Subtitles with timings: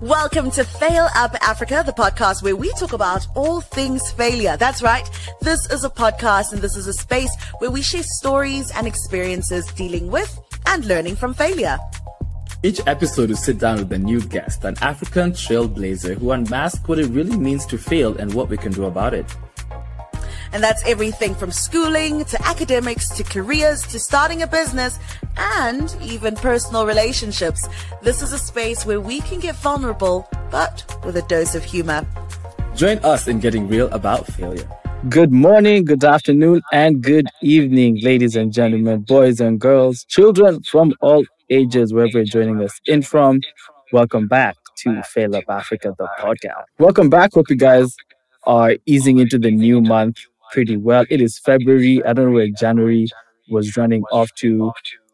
[0.00, 4.56] Welcome to Fail Up Africa, the podcast where we talk about all things failure.
[4.56, 5.06] That's right.
[5.42, 9.66] This is a podcast and this is a space where we share stories and experiences
[9.72, 11.78] dealing with and learning from failure.
[12.62, 16.98] Each episode we sit down with a new guest, an African trailblazer who unmasks what
[16.98, 19.26] it really means to fail and what we can do about it.
[20.52, 24.98] And that's everything from schooling to academics to careers to starting a business
[25.36, 27.68] and even personal relationships.
[28.02, 32.04] This is a space where we can get vulnerable, but with a dose of humor.
[32.74, 34.68] Join us in getting real about failure.
[35.08, 40.94] Good morning, good afternoon, and good evening, ladies and gentlemen, boys and girls, children from
[41.00, 43.40] all ages, wherever you're joining us in from.
[43.92, 46.64] Welcome back to Fail Up Africa, the podcast.
[46.78, 47.32] Welcome back.
[47.34, 47.96] Hope you guys
[48.44, 50.18] are easing into the new month
[50.52, 51.04] pretty well.
[51.10, 52.02] It is February.
[52.04, 53.06] I don't know where January
[53.48, 54.72] was running off to,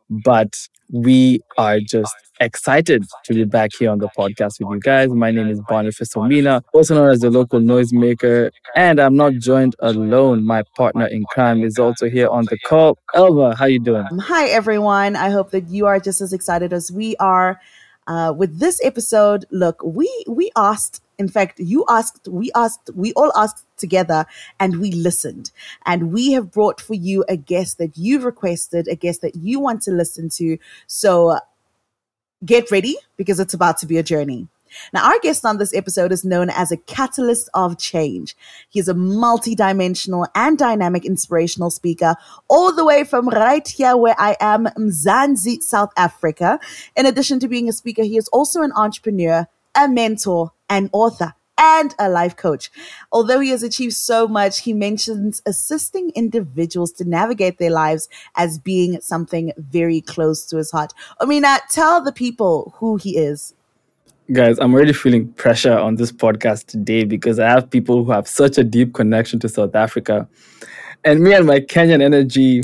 [0.09, 0.55] but
[0.93, 5.09] we are just excited to be back here on the podcast with you guys.
[5.11, 9.75] My name is Boniface Omina, also known as the local noisemaker, and I'm not joined
[9.81, 10.45] alone.
[10.45, 12.99] My partner in crime is also here on the call.
[13.15, 14.07] Elva, how you doing?
[14.21, 15.17] Hi, everyone.
[15.17, 17.61] I hope that you are just as excited as we are.
[18.07, 23.13] Uh, with this episode, look, we we asked in fact, you asked, we asked, we
[23.15, 24.27] all asked together
[24.61, 25.51] and we listened.
[25.87, 29.59] And we have brought for you a guest that you've requested, a guest that you
[29.59, 30.59] want to listen to.
[30.87, 31.41] So uh,
[32.45, 34.49] get ready because it's about to be a journey.
[34.93, 38.37] Now, our guest on this episode is known as a catalyst of change.
[38.69, 42.17] He's a multi-dimensional and dynamic inspirational speaker,
[42.49, 46.59] all the way from right here where I am, Mzansi, South Africa.
[46.97, 51.35] In addition to being a speaker, he is also an entrepreneur, a mentor, an author,
[51.59, 52.71] and a life coach.
[53.13, 58.59] Although he has achieved so much, he mentions assisting individuals to navigate their lives as
[58.59, 60.93] being something very close to his heart.
[61.21, 63.55] Omina, tell the people who he is.
[64.33, 68.27] Guys, I'm already feeling pressure on this podcast today because I have people who have
[68.27, 70.29] such a deep connection to South Africa.
[71.05, 72.63] And me and my Kenyan energy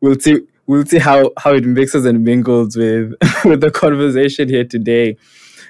[0.00, 4.64] will see we'll see how, how it mixes and mingles with, with the conversation here
[4.64, 5.16] today.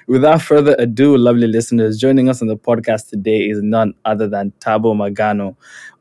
[0.09, 4.51] Without further ado, lovely listeners, joining us on the podcast today is none other than
[4.59, 5.55] Thabo Magano,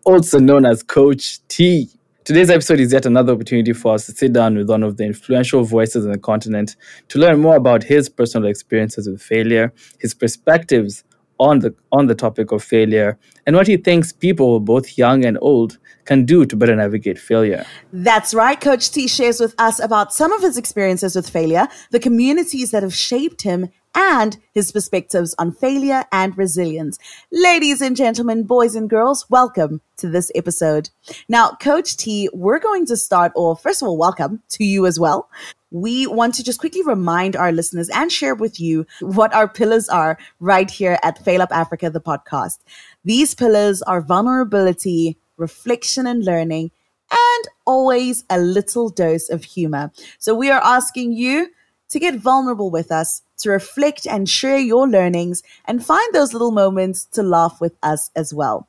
[0.07, 1.91] also known as Coach T.
[2.25, 5.05] Today's episode is yet another opportunity for us to sit down with one of the
[5.05, 6.75] influential voices on the continent
[7.09, 11.05] to learn more about his personal experiences with failure, his perspectives
[11.39, 15.37] on the on the topic of failure, and what he thinks people, both young and
[15.43, 15.77] old,
[16.09, 17.67] can do to better navigate failure.
[17.93, 18.59] That's right.
[18.59, 22.83] Coach T shares with us about some of his experiences with failure, the communities that
[22.83, 26.99] have shaped him, and his perspectives on failure and resilience.
[27.31, 30.89] Ladies and gentlemen, boys and girls, welcome to this episode.
[31.29, 33.63] Now, Coach T, we're going to start off.
[33.63, 35.29] First of all, welcome to you as well.
[35.71, 39.91] We want to just quickly remind our listeners and share with you what our pillars
[39.91, 42.61] are right here at Fail Up Africa, the podcast.
[43.05, 46.71] These pillars are vulnerability, reflection and learning,
[47.11, 49.91] and always a little dose of humor.
[50.19, 51.51] So we are asking you
[51.89, 56.51] to get vulnerable with us, to reflect and share your learnings, and find those little
[56.51, 58.69] moments to laugh with us as well.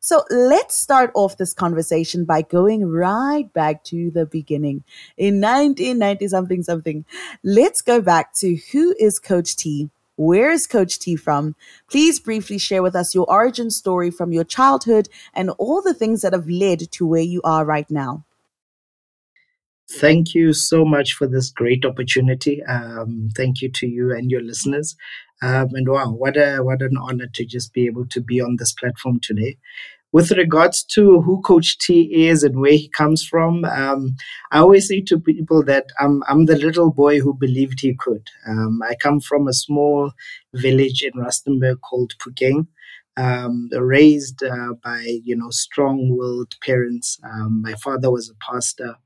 [0.00, 4.84] So let's start off this conversation by going right back to the beginning
[5.16, 7.04] in 1990 something something.
[7.42, 9.90] Let's go back to who is Coach T?
[10.16, 11.54] Where is Coach T from?
[11.90, 16.22] Please briefly share with us your origin story from your childhood and all the things
[16.22, 18.24] that have led to where you are right now.
[19.88, 22.62] Thank you so much for this great opportunity.
[22.64, 24.96] Um, thank you to you and your listeners.
[25.42, 28.56] Um, and wow, what a what an honor to just be able to be on
[28.56, 29.58] this platform today.
[30.12, 34.16] With regards to who Coach T is and where he comes from, um,
[34.50, 38.26] I always say to people that I'm I'm the little boy who believed he could.
[38.48, 40.12] Um, I come from a small
[40.54, 42.66] village in Rustenburg called Phokeng.
[43.18, 47.18] Um, raised uh, by you know strong-willed parents.
[47.24, 48.96] Um, my father was a pastor.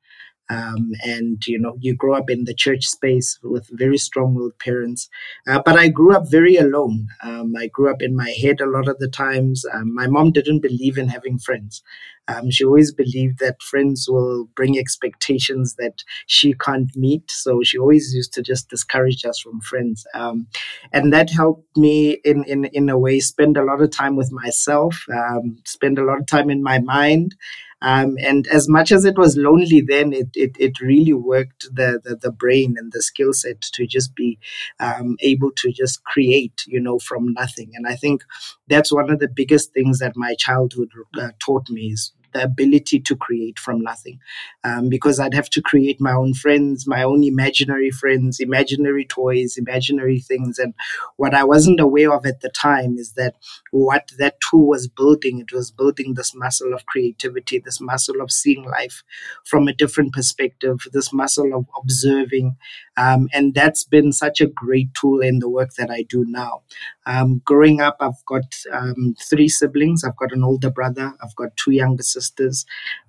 [0.51, 5.09] Um, and you know you grow up in the church space with very strong-willed parents.
[5.49, 7.07] Uh, but i grew up very alone.
[7.23, 9.65] Um, i grew up in my head a lot of the times.
[9.73, 11.83] Um, my mom didn't believe in having friends.
[12.29, 17.29] Um, she always believed that friends will bring expectations that she can't meet.
[17.29, 20.07] So she always used to just discourage us from friends.
[20.15, 20.47] Um,
[20.93, 24.31] and that helped me in, in in a way spend a lot of time with
[24.33, 27.35] myself um, spend a lot of time in my mind
[27.83, 32.01] um, and as much as it was lonely then, it, it, it really worked the,
[32.05, 34.39] the, the brain and the skill set to just be
[34.81, 37.71] um, able to just create, you know, from nothing.
[37.75, 38.23] And I think
[38.69, 43.01] that's one of the biggest things that my childhood uh, taught me is the ability
[43.01, 44.19] to create from nothing
[44.65, 49.57] um, because I'd have to create my own friends, my own imaginary friends, imaginary toys,
[49.57, 50.59] imaginary things.
[50.59, 50.75] And
[51.17, 53.35] what I wasn't aware of at the time is that
[53.71, 58.31] what that tool was building, it was building this muscle of creativity, this muscle of
[58.31, 59.03] seeing life
[59.45, 62.57] from a different perspective, this muscle of observing.
[63.01, 66.63] Um, and that's been such a great tool in the work that I do now.
[67.07, 70.05] Um, growing up, I've got um, three siblings.
[70.05, 71.15] I've got an older brother.
[71.23, 72.67] I've got two younger sisters.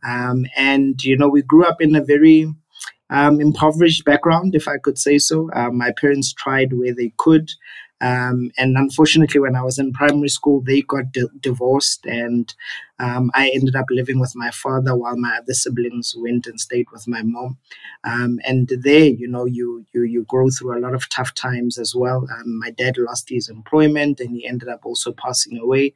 [0.08, 2.48] Um, and, you know, we grew up in a very
[3.10, 5.50] um, impoverished background, if I could say so.
[5.52, 7.52] Uh, my parents tried where they could.
[8.02, 12.54] Um, and unfortunately, when I was in primary school, they got di- divorced, and
[13.00, 16.88] um, I ended up living with my father while my other siblings went and stayed
[16.92, 17.58] with my mom.
[18.04, 21.78] Um, and there, you know, you you you grow through a lot of tough times
[21.78, 22.28] as well.
[22.36, 25.94] Um, my dad lost his employment, and he ended up also passing away.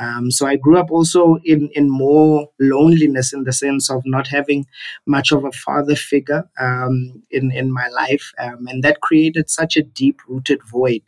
[0.00, 4.26] Um, so I grew up also in, in more loneliness in the sense of not
[4.28, 4.66] having
[5.06, 8.32] much of a father figure um, in, in my life.
[8.38, 11.02] Um, and that created such a deep rooted void,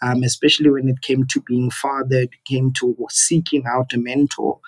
[0.00, 4.60] um, especially when it came to being fathered, came to seeking out a mentor.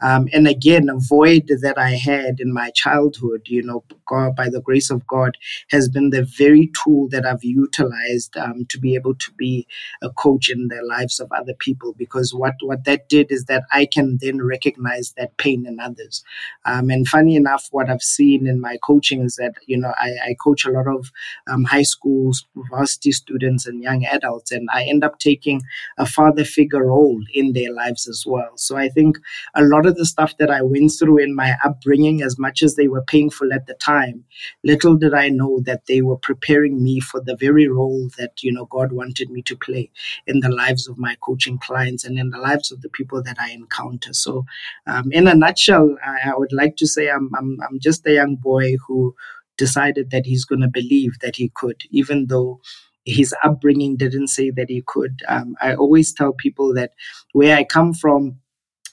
[0.00, 4.48] Um, and again, a void that I had in my childhood, you know, God, by
[4.48, 5.36] the grace of God,
[5.70, 9.66] has been the very tool that I've utilized um, to be able to be
[10.02, 11.94] a coach in the lives of other people.
[11.98, 16.24] Because what, what that did is that I can then recognize that pain in others.
[16.64, 20.10] Um, and funny enough, what I've seen in my coaching is that, you know, I,
[20.28, 21.10] I coach a lot of
[21.46, 25.62] um, high schools, varsity students, and young adults, and I end up taking
[25.98, 28.52] a father figure role in their lives as well.
[28.56, 29.18] So I think
[29.54, 32.76] a lot of the stuff that I went through in my upbringing, as much as
[32.76, 34.24] they were painful at the time,
[34.64, 38.52] little did I know that they were preparing me for the very role that, you
[38.52, 39.90] know, God wanted me to play
[40.26, 43.36] in the lives of my coaching clients and in the lives of the people that
[43.38, 44.12] I encounter.
[44.12, 44.44] So,
[44.86, 48.12] um, in a nutshell, I, I, would like to say I'm, I'm, I'm just a
[48.12, 49.14] young boy who
[49.56, 52.60] decided that he's going to believe that he could, even though
[53.04, 55.22] his upbringing didn't say that he could.
[55.28, 56.92] Um, I always tell people that
[57.32, 58.38] where I come from,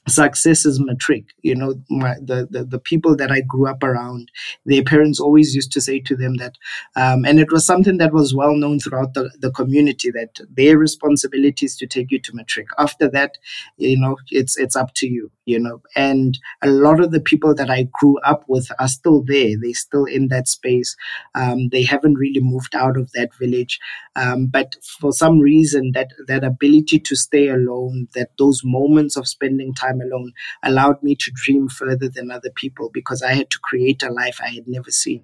[0.07, 4.29] success is matric you know my, the, the the people that i grew up around
[4.65, 6.57] their parents always used to say to them that
[6.95, 10.77] um, and it was something that was well known throughout the, the community that their
[10.77, 12.67] responsibility is to take you to matric.
[12.77, 13.37] After that
[13.77, 17.53] you know it's it's up to you you know and a lot of the people
[17.53, 19.51] that i grew up with are still there.
[19.61, 20.95] They're still in that space.
[21.35, 23.79] Um, they haven't really moved out of that village.
[24.15, 29.27] Um, but for some reason that that ability to stay alone that those moments of
[29.27, 33.59] spending time alone allowed me to dream further than other people because i had to
[33.63, 35.23] create a life i had never seen.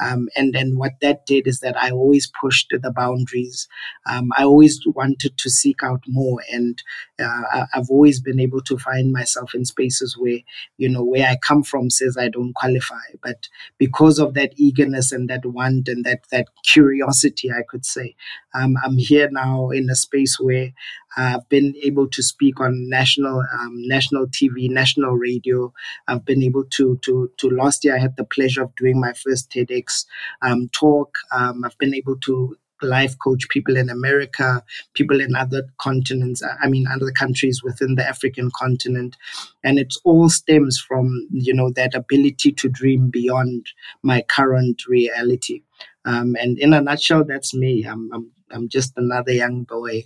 [0.00, 3.68] Um, and then what that did is that i always pushed the boundaries.
[4.06, 6.82] Um, i always wanted to seek out more and
[7.22, 10.38] uh, i've always been able to find myself in spaces where
[10.78, 13.48] you know where I come from says I don't qualify, but
[13.78, 18.16] because of that eagerness and that want and that that curiosity, I could say,
[18.54, 20.72] um, I'm here now in a space where
[21.16, 25.72] I've been able to speak on national um, national TV, national radio.
[26.08, 29.12] I've been able to to to last year I had the pleasure of doing my
[29.14, 30.06] first TEDx
[30.42, 31.14] um, talk.
[31.32, 34.62] Um, I've been able to life coach people in America,
[34.94, 39.16] people in other continents, I mean, other countries within the African continent.
[39.64, 43.66] And it all stems from, you know, that ability to dream beyond
[44.02, 45.62] my current reality.
[46.04, 47.84] Um, and in a nutshell, that's me.
[47.84, 50.04] I'm, I'm, I'm just another young boy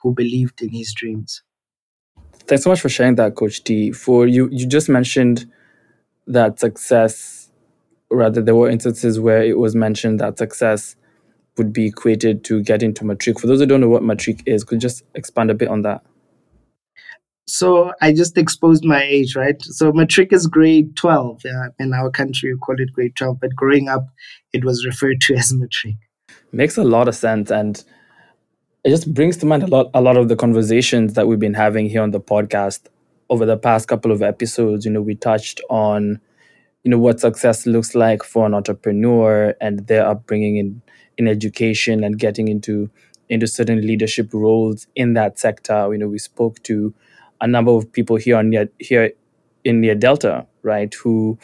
[0.00, 1.42] who believed in his dreams.
[2.46, 3.92] Thanks so much for sharing that, Coach T.
[3.92, 5.46] For you, you just mentioned
[6.26, 7.50] that success,
[8.10, 10.96] rather, there were instances where it was mentioned that success
[11.58, 13.40] would be equated to getting to matric.
[13.40, 15.82] For those who don't know what matric is, could you just expand a bit on
[15.82, 16.02] that?
[17.46, 19.60] So I just exposed my age, right?
[19.60, 21.42] So matric is grade 12.
[21.44, 24.06] Uh, in our country, we call it grade 12, but growing up,
[24.52, 25.96] it was referred to as matric.
[26.52, 27.50] Makes a lot of sense.
[27.50, 27.82] And
[28.84, 31.54] it just brings to mind a lot, a lot of the conversations that we've been
[31.54, 32.88] having here on the podcast
[33.30, 34.84] over the past couple of episodes.
[34.84, 36.20] You know, we touched on,
[36.84, 40.81] you know, what success looks like for an entrepreneur and their upbringing in
[41.18, 42.90] in education and getting into
[43.28, 45.88] into certain leadership roles in that sector.
[45.92, 46.94] You know, we spoke to
[47.40, 49.12] a number of people here on near, here
[49.64, 51.38] in near Delta, right, who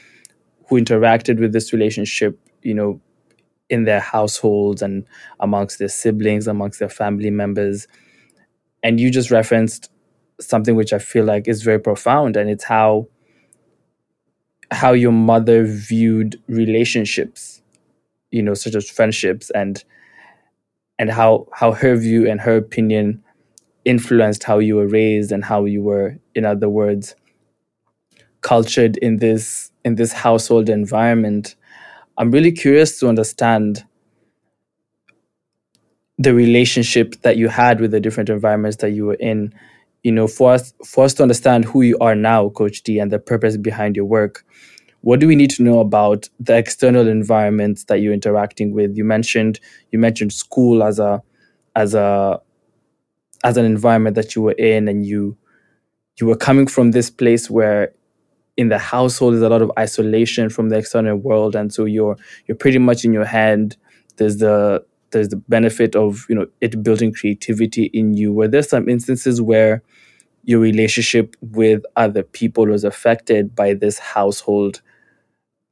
[0.68, 3.00] who interacted with this relationship, you know,
[3.70, 5.06] in their households and
[5.40, 7.86] amongst their siblings, amongst their family members.
[8.82, 9.90] And you just referenced
[10.40, 13.08] something which I feel like is very profound, and it's how
[14.70, 17.62] how your mother viewed relationships
[18.30, 19.84] you know such as friendships and
[20.98, 23.22] and how how her view and her opinion
[23.84, 27.14] influenced how you were raised and how you were in other words
[28.42, 31.56] cultured in this in this household environment.
[32.16, 33.84] I'm really curious to understand
[36.18, 39.52] the relationship that you had with the different environments that you were in.
[40.02, 43.10] You know, for us for us to understand who you are now, Coach T, and
[43.10, 44.44] the purpose behind your work.
[45.02, 48.96] What do we need to know about the external environments that you're interacting with?
[48.96, 49.60] You mentioned
[49.92, 51.22] you mentioned school as a
[51.76, 52.40] as a
[53.44, 55.36] as an environment that you were in and you
[56.20, 57.92] you were coming from this place where
[58.56, 62.16] in the household there's a lot of isolation from the external world and so you're
[62.46, 63.76] you're pretty much in your head
[64.16, 68.62] there's the there's the benefit of you know it building creativity in you were there
[68.62, 69.82] some instances where
[70.44, 74.80] your relationship with other people was affected by this household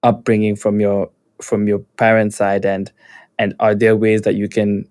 [0.07, 1.11] upbringing from your
[1.43, 2.93] from your parents side and
[3.39, 4.89] and are there ways that you can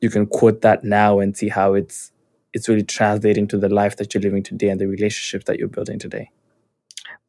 [0.00, 2.10] you can quote that now and see how it's
[2.52, 5.68] it's really translating to the life that you're living today and the relationships that you're
[5.68, 6.30] building today?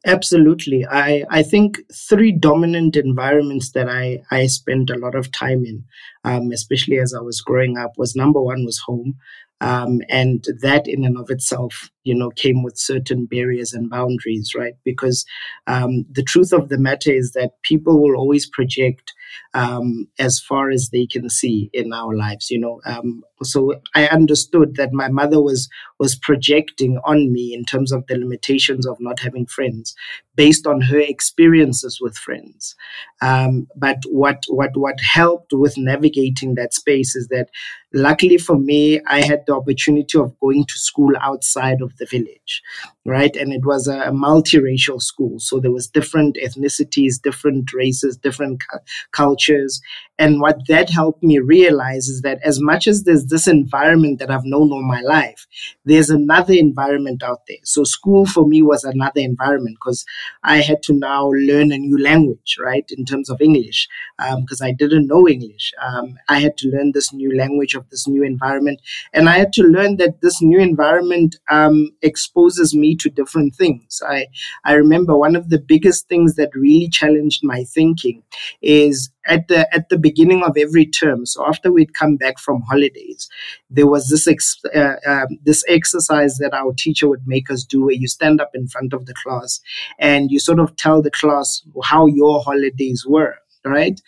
[0.06, 0.86] Absolutely.
[0.86, 5.84] I i think three dominant environments that i i spent a lot of time in
[6.24, 9.16] um, especially as i was growing up was number one was home
[9.60, 14.52] um, and that in and of itself you know came with certain barriers and boundaries
[14.56, 14.74] right?
[14.84, 15.24] Because
[15.66, 19.12] um, the truth of the matter is that people will always project
[19.54, 22.80] um, as far as they can see in our lives you know.
[22.84, 25.68] Um, so i understood that my mother was
[26.00, 29.94] was projecting on me in terms of the limitations of not having friends
[30.38, 32.76] based on her experiences with friends.
[33.20, 37.48] Um, but what what what helped with navigating that space is that
[37.94, 42.62] luckily for me i had the opportunity of going to school outside of the village
[43.08, 43.34] right?
[43.36, 45.38] And it was a, multiracial school.
[45.38, 48.78] So there was different ethnicities different races different cu-
[49.12, 49.80] cultures
[50.18, 54.30] and what that helped me realize is that as much as there's this environment that
[54.30, 55.46] i've known all my life
[55.84, 60.04] there's another environment out there so school for me was another environment because
[60.42, 63.88] i had to now learn a new language right in terms of english
[64.40, 67.88] because um, i didn't know english um, i had to learn this new language of
[67.90, 68.80] this new environment
[69.12, 74.00] and i had to learn that this new environment um, exposes me to different things.
[74.06, 74.26] I,
[74.64, 78.22] I remember one of the biggest things that really challenged my thinking
[78.62, 81.26] is at the at the beginning of every term.
[81.26, 83.28] So after we'd come back from holidays,
[83.70, 87.84] there was this ex, uh, um, this exercise that our teacher would make us do,
[87.84, 89.60] where you stand up in front of the class
[89.98, 94.00] and you sort of tell the class how your holidays were, right?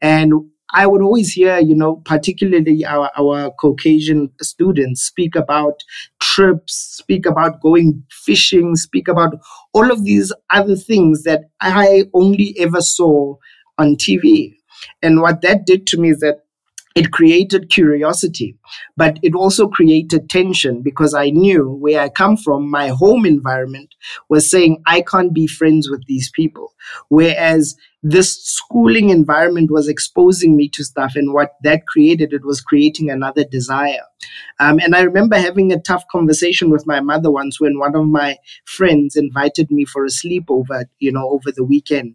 [0.00, 0.32] And
[0.72, 5.82] I would always hear, you know, particularly our, our Caucasian students speak about
[6.20, 9.34] trips, speak about going fishing, speak about
[9.72, 13.36] all of these other things that I only ever saw
[13.78, 14.59] on TV.
[15.02, 16.44] And what that did to me is that
[16.96, 18.56] it created curiosity,
[18.96, 23.94] but it also created tension because I knew where I come from, my home environment
[24.28, 26.74] was saying, I can't be friends with these people.
[27.08, 32.60] Whereas this schooling environment was exposing me to stuff and what that created it was
[32.62, 34.04] creating another desire.
[34.58, 38.06] Um, and i remember having a tough conversation with my mother once when one of
[38.06, 42.14] my friends invited me for a sleepover you know over the weekend.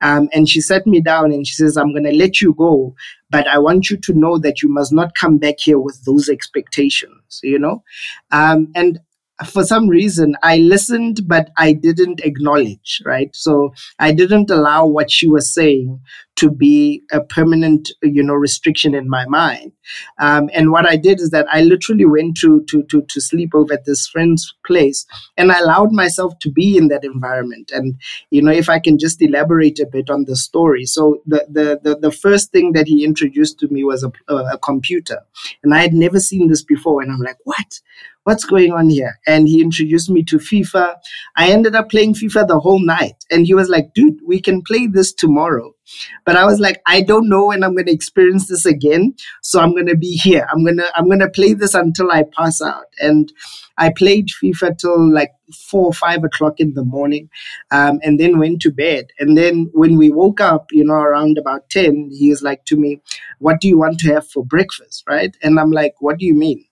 [0.00, 2.94] Um, and she sat me down and she says i'm going to let you go
[3.30, 6.28] but i want you to know that you must not come back here with those
[6.28, 7.82] expectations you know?
[8.30, 9.00] Um, and
[9.44, 13.34] for some reason i listened but i didn't acknowledge right?
[13.34, 16.00] So i didn't allow what she was saying
[16.36, 19.72] to be a permanent you know restriction in my mind.
[20.18, 23.54] Um, and what i did is that i literally went to, to to to sleep
[23.54, 25.04] over at this friend's place
[25.36, 27.72] and i allowed myself to be in that environment.
[27.74, 27.96] And
[28.30, 30.86] you know if i can just elaborate a bit on the story.
[30.86, 34.58] So the the the, the first thing that he introduced to me was a, a
[34.58, 35.20] computer.
[35.64, 37.80] And i had never seen this before and i'm like what
[38.24, 39.18] what's going on here?
[39.26, 40.96] And he introduced me to FIFA.
[41.36, 43.24] I ended up playing FIFA the whole night.
[43.30, 45.74] And he was like, dude, we can play this tomorrow.
[46.24, 49.14] But I was like, I don't know when I'm going to experience this again.
[49.42, 50.46] So I'm going to be here.
[50.50, 52.86] I'm going to, I'm going to play this until I pass out.
[52.98, 53.30] And
[53.76, 57.28] I played FIFA till like four or five o'clock in the morning,
[57.70, 59.08] um, and then went to bed.
[59.18, 62.76] And then when we woke up, you know, around about 10, he was like to
[62.76, 63.02] me,
[63.40, 65.04] what do you want to have for breakfast?
[65.06, 65.36] Right.
[65.42, 66.64] And I'm like, what do you mean?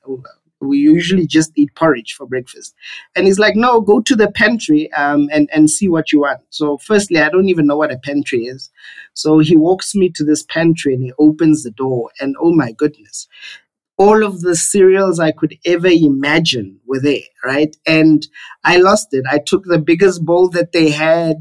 [0.62, 2.74] We usually just eat porridge for breakfast.
[3.14, 6.40] And he's like, no, go to the pantry um, and, and see what you want.
[6.50, 8.70] So, firstly, I don't even know what a pantry is.
[9.14, 12.10] So, he walks me to this pantry and he opens the door.
[12.20, 13.28] And oh my goodness,
[13.98, 17.76] all of the cereals I could ever imagine were there, right?
[17.86, 18.26] And
[18.64, 19.24] I lost it.
[19.30, 21.36] I took the biggest bowl that they had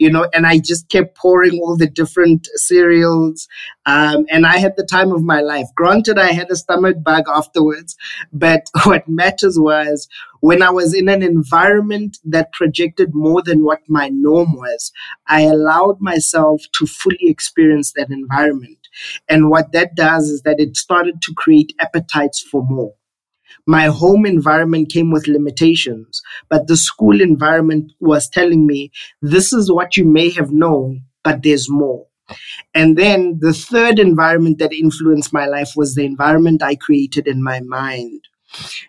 [0.00, 3.46] you know, and I just kept pouring all the different cereals.
[3.84, 5.66] Um, and I had the time of my life.
[5.76, 7.96] Granted, I had a stomach bug afterwards,
[8.32, 10.08] but what matters was
[10.40, 14.90] when I was in an environment that projected more than what my norm was,
[15.28, 18.88] I allowed myself to fully experience that environment.
[19.28, 22.94] And what that does is that it started to create appetites for more.
[23.66, 28.90] My home environment came with limitations, but the school environment was telling me
[29.22, 32.06] this is what you may have known, but there's more.
[32.74, 37.42] And then the third environment that influenced my life was the environment I created in
[37.42, 38.22] my mind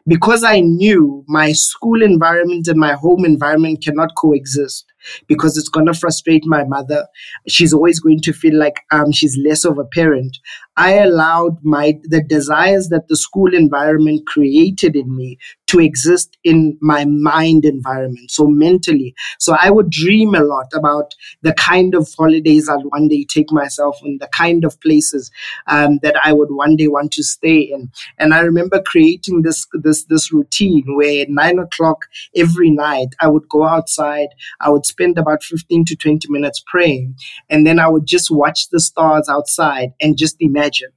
[0.07, 4.85] because I knew my school environment and my home environment cannot coexist
[5.27, 7.07] because it's going to frustrate my mother.
[7.47, 10.37] She's always going to feel like um, she's less of a parent.
[10.77, 16.77] I allowed my the desires that the school environment created in me to exist in
[16.81, 19.13] my mind environment, so mentally.
[19.39, 23.51] So I would dream a lot about the kind of holidays I'd one day take
[23.51, 25.31] myself and the kind of places
[25.67, 27.89] um, that I would one day want to stay in.
[28.17, 32.05] And I remember creating this this this routine where at nine o'clock
[32.35, 34.29] every night I would go outside,
[34.59, 37.15] I would spend about 15 to 20 minutes praying,
[37.49, 40.91] and then I would just watch the stars outside and just imagine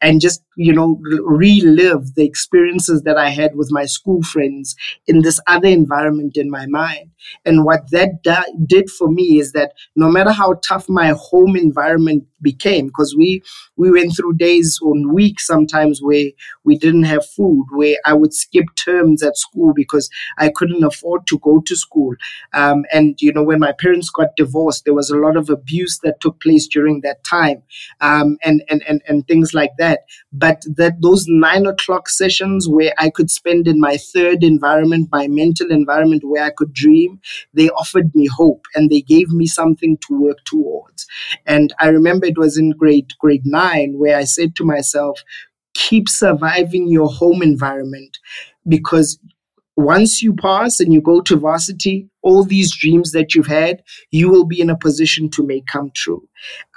[0.00, 5.22] and just you know relive the experiences that i had with my school friends in
[5.22, 7.10] this other environment in my mind
[7.44, 11.56] and what that da- did for me is that no matter how tough my home
[11.56, 13.42] environment became because we
[13.76, 16.26] we went through days or weeks sometimes where
[16.64, 21.26] we didn't have food where i would skip terms at school because i couldn't afford
[21.26, 22.14] to go to school.
[22.52, 25.98] Um, and you know when my parents got divorced there was a lot of abuse
[26.02, 27.62] that took place during that time
[28.00, 30.00] um, and, and and and things like that.
[30.32, 35.26] But that those nine o'clock sessions where i could spend in my third environment my
[35.28, 37.13] mental environment where i could dream
[37.52, 41.06] they offered me hope and they gave me something to work towards.
[41.46, 45.22] And I remember it was in grade grade nine where I said to myself,
[45.74, 48.18] keep surviving your home environment
[48.68, 49.18] because
[49.76, 54.28] once you pass and you go to varsity, all these dreams that you've had, you
[54.30, 56.26] will be in a position to make come true.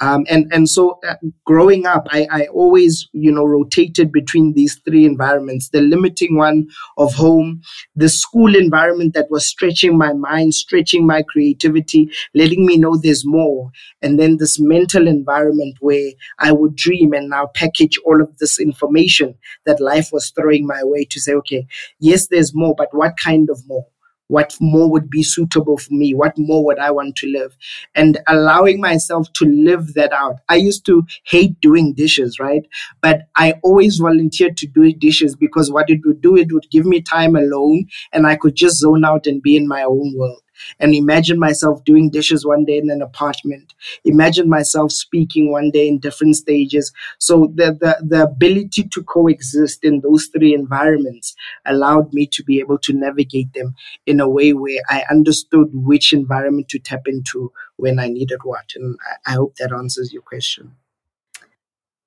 [0.02, 4.80] Um, and and so uh, growing up, I, I always you know rotated between these
[4.86, 7.62] three environments: the limiting one of home,
[7.96, 13.26] the school environment that was stretching my mind, stretching my creativity, letting me know there's
[13.26, 18.38] more, and then this mental environment where I would dream and now package all of
[18.38, 21.68] this information that life was throwing my way to say, okay,
[22.00, 23.88] yes, there's more, but what kind of more?
[24.28, 26.14] What more would be suitable for me?
[26.14, 27.56] What more would i want to live?
[27.96, 30.38] And allowing myself to live that out.
[30.50, 32.66] I used to hate doing dishes right?
[33.02, 36.86] But i always volunteered to do dishes because what it would do it would give
[36.86, 40.42] me time alone and i could just zone out and be in my own world
[40.80, 43.74] and imagine myself doing dishes one day in an apartment
[44.06, 49.84] imagine myself speaking one day in different stages so the, the the ability to coexist
[49.84, 54.54] in those three environments allowed me to be able to navigate them in a way
[54.54, 59.36] where i understood which environment to tap into when i needed what and i, I
[59.36, 60.76] hope that answers your question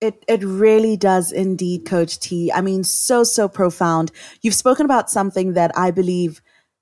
[0.00, 2.50] it it really does indeed, Coach T.
[2.52, 4.10] I mean, so so profound.
[4.40, 6.40] You've spoken about something that I believe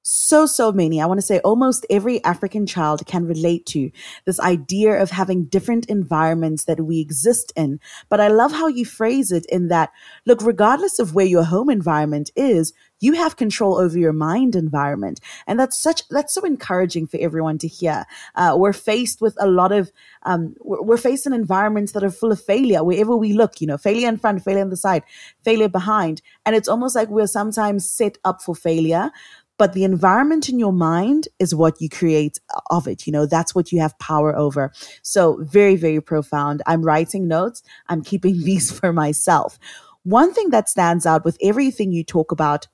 [0.09, 3.91] so, so many, I want to say almost every African child can relate to
[4.25, 7.79] this idea of having different environments that we exist in.
[8.09, 9.91] But I love how you phrase it in that,
[10.25, 15.21] look, regardless of where your home environment is, you have control over your mind environment.
[15.47, 18.07] And that's such, that's so encouraging for everyone to hear.
[18.35, 19.93] Uh, we're faced with a lot of,
[20.23, 23.79] um, we're, we're facing environments that are full of failure wherever we look, you know,
[23.79, 25.03] failure in front, failure on the side,
[25.45, 26.23] failure behind.
[26.47, 29.13] And it's almost like we're sometimes set up for failure
[29.59, 32.41] but the environment in your mind is what you create
[32.71, 33.07] of it.
[33.07, 34.73] You know, that's what you have power over.
[35.03, 36.63] So very, very profound.
[36.67, 37.63] I'm writing notes.
[37.89, 39.59] I'm keeping these for myself.
[40.05, 42.69] One thing that stands out with everything you talk about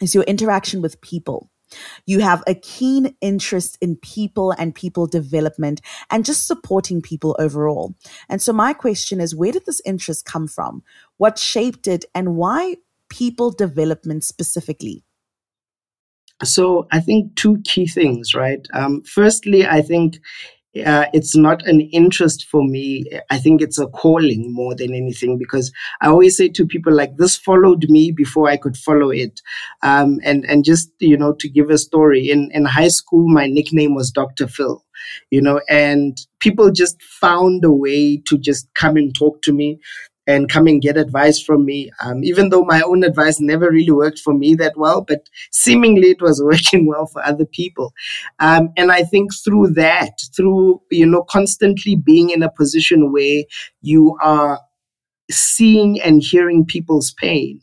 [0.00, 1.50] is your interaction with people.
[2.06, 7.94] You have a keen interest in people and people development and just supporting people overall.
[8.28, 10.82] And so, my question is where did this interest come from?
[11.16, 12.76] What shaped it and why
[13.08, 15.04] people development specifically?
[16.42, 18.66] So I think two key things, right?
[18.74, 20.18] Um, firstly, I think
[20.84, 23.04] uh, it's not an interest for me.
[23.30, 25.70] I think it's a calling more than anything because
[26.00, 29.40] I always say to people like this followed me before I could follow it.
[29.82, 33.46] Um, and, and just, you know, to give a story in, in high school, my
[33.46, 34.48] nickname was Dr.
[34.48, 34.84] Phil,
[35.30, 39.78] you know, and people just found a way to just come and talk to me
[40.26, 41.90] and come and get advice from me.
[42.02, 46.10] Um, even though my own advice never really worked for me that well, but seemingly
[46.10, 47.92] it was working well for other people.
[48.40, 53.44] Um, and I think through that, through, you know, constantly being in a position where
[53.82, 54.60] you are
[55.30, 57.60] seeing and hearing people's pain,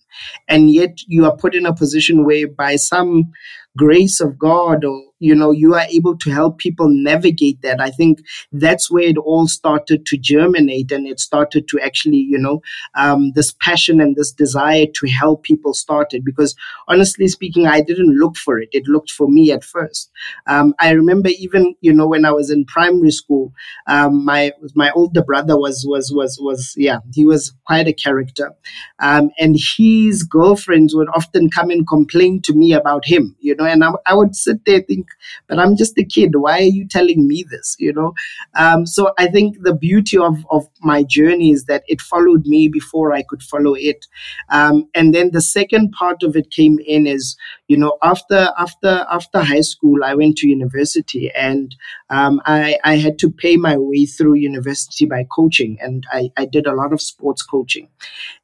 [0.48, 3.32] and yet you are put in a position where by some
[3.78, 7.80] grace of God or you know you are able to help people navigate that.
[7.80, 12.38] I think that's where it all started to germinate and it started to actually you
[12.38, 12.62] know
[12.96, 16.56] um, this passion and this desire to help people started because
[16.88, 18.70] honestly speaking i didn't look for it.
[18.72, 20.12] It looked for me at first.
[20.48, 23.54] Um, i remember even you know when i was in primary school
[23.88, 28.52] um, my my older brother was was was was yeah he was quite a character.
[29.00, 33.66] Um, and his girlfriends would often come and complain to me about him you know
[33.66, 35.08] and I, I would sit there think
[35.48, 36.36] but I'm just a kid.
[36.36, 37.76] Why are you telling me this?
[37.80, 38.14] You know?
[38.56, 42.68] Um, so I think the beauty of, of my journey is that it followed me
[42.68, 44.06] before I could follow it.
[44.50, 47.36] Um, and then the second part of it came in is,
[47.68, 51.76] you know, after after after high school, I went to university and
[52.10, 56.46] um, I, I had to pay my way through university by coaching, and I, I
[56.46, 57.88] did a lot of sports coaching.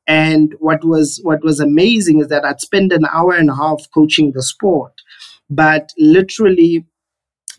[0.08, 3.86] And what was what was amazing is that I'd spend an hour and a half
[3.93, 4.93] coaching the sport,
[5.49, 6.86] but literally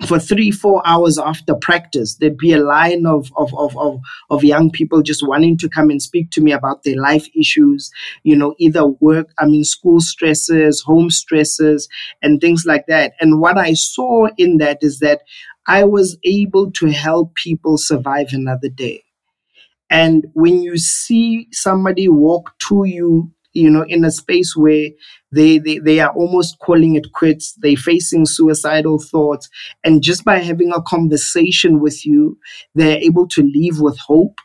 [0.07, 4.44] for three, four hours after practice, there'd be a line of, of, of, of, of
[4.44, 7.90] young people just wanting to come and speak to me about their life issues,
[8.22, 11.88] you know, either work, I mean, school stresses, home stresses,
[12.22, 13.14] and things like that.
[13.20, 15.22] And what I saw in that is that
[15.66, 19.03] I was able to help people survive another day.
[19.90, 24.88] And when you see somebody walk to you you know, in a space where
[25.33, 29.49] they, they, they are almost calling it quits, they're facing suicidal thoughts.
[29.85, 32.38] And just by having a conversation with you,
[32.75, 34.38] they're able to leave with hope.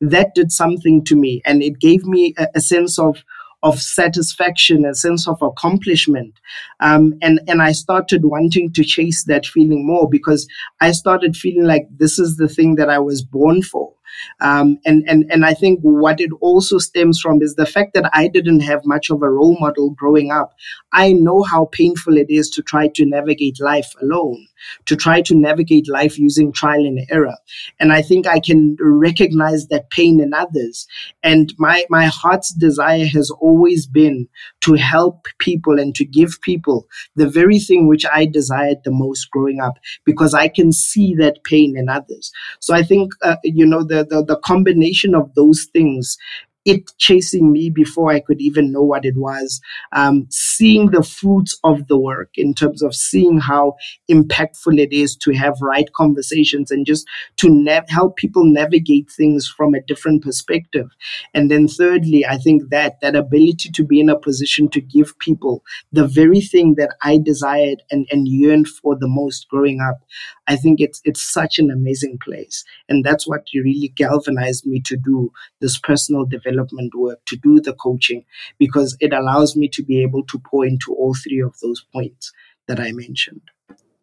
[0.00, 1.42] That did something to me.
[1.44, 3.22] And it gave me a, a sense of,
[3.62, 6.32] of satisfaction, a sense of accomplishment.
[6.80, 10.48] Um, and, and I started wanting to chase that feeling more because
[10.80, 13.92] I started feeling like this is the thing that I was born for.
[14.40, 18.10] Um, and, and, and I think what it also stems from is the fact that
[18.12, 20.54] I didn't have much of a role model growing up.
[20.92, 24.46] I know how painful it is to try to navigate life alone,
[24.86, 27.36] to try to navigate life using trial and error.
[27.78, 30.86] And I think I can recognize that pain in others.
[31.22, 34.28] And my, my heart's desire has always been
[34.62, 39.30] to help people and to give people the very thing which I desired the most
[39.30, 42.32] growing up because I can see that pain in others.
[42.60, 46.18] So I think, uh, you know, the, the, the combination of those things
[46.64, 49.60] it chasing me before I could even know what it was.
[49.92, 53.76] Um, seeing the fruits of the work in terms of seeing how
[54.10, 57.06] impactful it is to have right conversations and just
[57.38, 57.48] to
[57.88, 60.88] help people navigate things from a different perspective.
[61.32, 65.18] And then thirdly, I think that that ability to be in a position to give
[65.18, 70.00] people the very thing that I desired and, and yearned for the most growing up.
[70.46, 72.64] I think it's it's such an amazing place.
[72.88, 77.60] And that's what really galvanized me to do this personal development development work, to do
[77.60, 78.24] the coaching,
[78.58, 82.32] because it allows me to be able to pour into all three of those points
[82.66, 83.42] that I mentioned.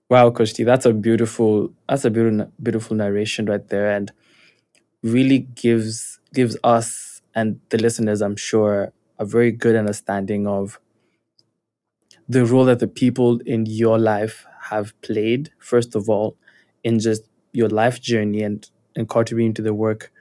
[0.09, 4.11] Wow, Coach that's a beautiful that's a beautiful beautiful narration right there, and
[5.03, 10.79] really gives gives us and the listeners, I'm sure, a very good understanding of
[12.27, 16.35] the role that the people in your life have played, first of all,
[16.83, 20.11] in just your life journey and, and contributing to the work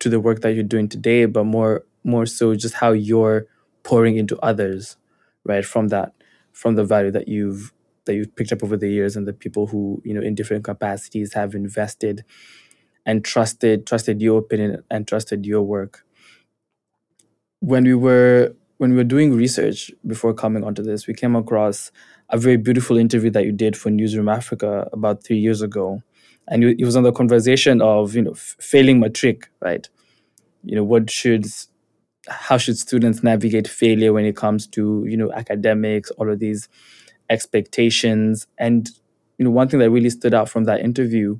[0.00, 3.46] to the work that you're doing today, but more more so just how you're
[3.82, 4.96] pouring into others,
[5.44, 5.64] right?
[5.64, 6.12] From that
[6.52, 7.72] from the value that you've
[8.06, 10.64] that you've picked up over the years and the people who, you know, in different
[10.64, 12.24] capacities have invested
[13.04, 16.04] and trusted trusted your opinion and trusted your work.
[17.60, 21.90] When we were when we were doing research before coming onto this, we came across
[22.30, 26.02] a very beautiful interview that you did for Newsroom Africa about three years ago
[26.50, 29.88] and it was on the conversation of you know failing matric right?
[30.64, 31.46] You know what should
[32.28, 36.68] how should students navigate failure when it comes to you know academics all of these
[37.30, 38.46] expectations?
[38.58, 38.90] And
[39.38, 41.38] you know one thing that really stood out from that interview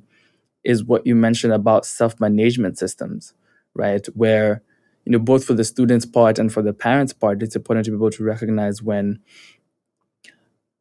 [0.63, 3.33] is what you mentioned about self-management systems
[3.75, 4.05] right?
[4.15, 4.61] Where
[5.05, 7.91] you know both for the students part and for the parents part it's important to
[7.91, 9.19] be able to recognize when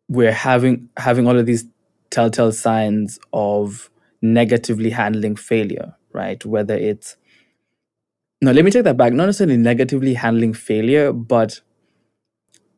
[0.09, 1.65] we're having having all of these
[2.11, 3.91] telltale signs of
[4.23, 6.45] negatively handling failure, right?
[6.45, 7.17] Whether it's
[8.41, 9.13] no, let me take that back.
[9.13, 11.61] Not necessarily negatively handling failure, but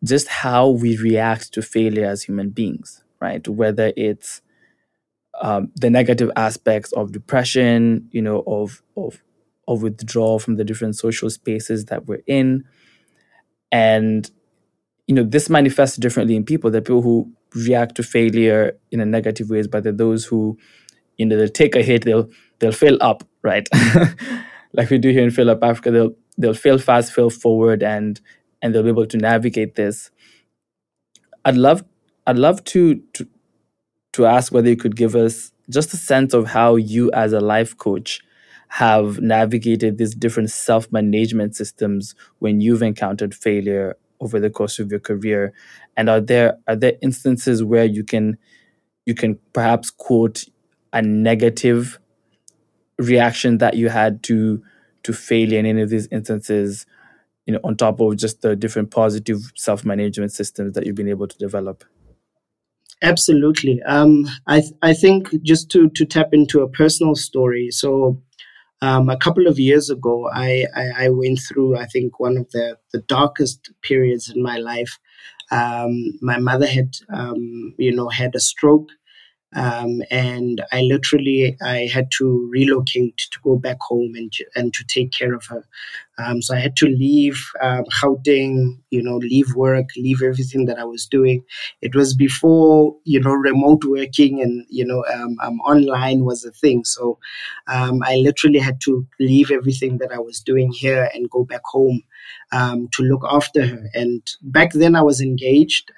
[0.03, 3.47] just how we react to failure as human beings, right?
[3.47, 4.41] Whether it's
[5.41, 9.23] um, the negative aspects of depression, you know, of of
[9.69, 12.65] of withdrawal from the different social spaces that we're in.
[13.71, 14.29] And,
[15.07, 16.71] you know, this manifests differently in people.
[16.71, 20.25] There are people who react to failure in a negative ways, but there are those
[20.25, 20.59] who,
[21.21, 22.31] you know, they'll take a hit, they'll
[22.61, 23.69] they'll fail up, right?
[24.73, 28.19] like we do here in Fail Up Africa, they'll they'll fail fast, fail forward, and
[28.63, 30.11] and they'll be able to navigate this.
[31.45, 31.85] I'd love
[32.27, 33.29] I'd love to to
[34.15, 37.41] to ask whether you could give us just a sense of how you as a
[37.41, 38.23] life coach
[38.69, 45.01] have navigated these different self-management systems when you've encountered failure over the course of your
[45.01, 45.53] career
[45.97, 48.39] and are there are there instances where you can
[49.07, 50.45] you can perhaps quote
[50.93, 51.99] a negative
[52.99, 54.63] reaction that you had to
[55.03, 56.85] to failure in any of these instances
[57.47, 61.27] you know on top of just the different positive self-management systems that you've been able
[61.27, 61.85] to develop?
[63.03, 63.83] Absolutely.
[63.83, 67.71] Um, I, th- I think just to, to tap into a personal story.
[67.71, 68.23] So
[68.83, 72.51] um, a couple of years ago I, I, I, went through i think one of
[72.51, 74.99] the, the darkest periods in my life.
[75.51, 78.91] Um, my mother had um, you know had a stroke
[79.55, 84.85] um, and I literally I had to relocate to go back home and and to
[84.85, 85.67] take care of her.
[86.19, 90.79] Um, so I had to leave um, Gauteng, you know, leave work, leave everything that
[90.79, 91.43] I was doing.
[91.81, 96.53] It was before you know remote working and you know um, um online was a
[96.53, 96.85] thing.
[96.85, 97.19] So
[97.69, 101.63] um, I literally had to leave everything that I was doing here and go back
[101.65, 102.03] home
[102.93, 103.85] to look after her.
[103.95, 105.91] And back then I was engaged,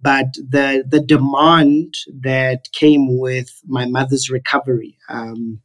[0.00, 5.60] but the the demand that came with my mother's recovery um,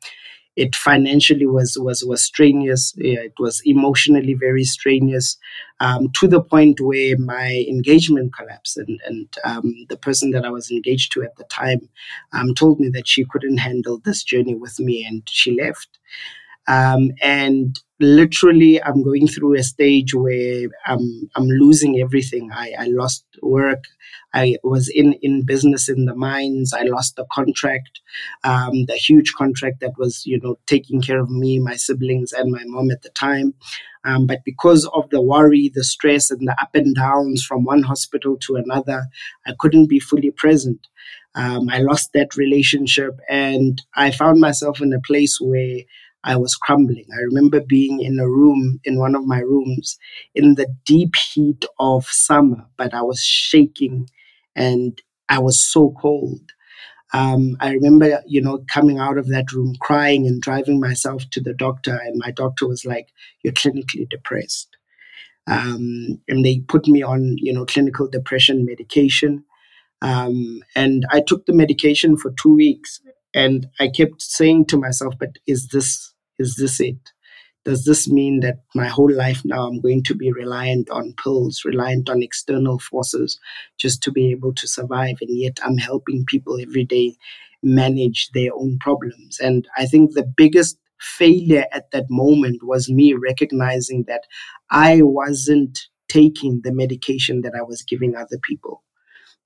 [0.56, 2.94] it financially was was was strenuous.
[2.98, 5.38] Yeah, it was emotionally very strenuous
[5.80, 10.50] um, to the point where my engagement collapsed and and um, the person that I
[10.50, 11.90] was engaged to at the time
[12.34, 15.98] um, told me that she couldn't handle this journey with me and she left
[16.68, 22.52] um, and literally, I'm going through a stage where I'm I'm losing everything.
[22.54, 23.84] I, I lost work.
[24.34, 26.74] I was in in business in the mines.
[26.74, 28.00] I lost the contract,
[28.44, 32.52] um, the huge contract that was you know taking care of me, my siblings, and
[32.52, 33.54] my mom at the time.
[34.06, 37.84] Um, but because of the worry, the stress, and the up and downs from one
[37.84, 39.06] hospital to another,
[39.46, 40.88] I couldn't be fully present.
[41.36, 45.80] Um, I lost that relationship, and I found myself in a place where
[46.24, 47.06] I was crumbling.
[47.14, 49.98] I remember being in a room, in one of my rooms,
[50.36, 54.10] in the deep heat of summer, but I was shaking
[54.56, 56.42] and I was so cold.
[57.14, 61.42] Um, I remember, you know, coming out of that room crying and driving myself to
[61.42, 63.10] the doctor, and my doctor was like,
[63.44, 64.70] "You're clinically depressed,"
[65.48, 69.46] um, and they put me on, you know, clinical depression medication.
[70.02, 73.02] Um, and I took the medication for two weeks,
[73.36, 76.98] and I kept saying to myself, "But is this is this it?
[77.66, 81.62] Does this mean that my whole life now I'm going to be reliant on pills,
[81.64, 83.40] reliant on external forces
[83.78, 85.16] just to be able to survive?
[85.22, 87.16] And yet I'm helping people every day
[87.62, 89.40] manage their own problems.
[89.40, 94.24] And I think the biggest failure at that moment was me recognizing that
[94.70, 98.84] I wasn't taking the medication that I was giving other people.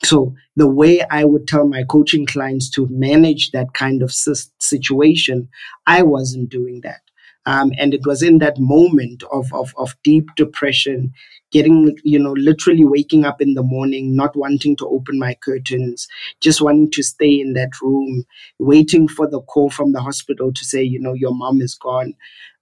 [0.03, 5.49] So the way I would tell my coaching clients to manage that kind of situation,
[5.85, 7.01] I wasn't doing that.
[7.45, 11.13] Um, and it was in that moment of, of, of deep depression,
[11.51, 16.07] getting, you know, literally waking up in the morning, not wanting to open my curtains,
[16.41, 18.25] just wanting to stay in that room,
[18.59, 22.13] waiting for the call from the hospital to say, you know, your mom is gone.